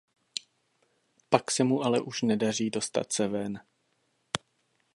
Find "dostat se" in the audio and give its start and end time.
2.69-3.27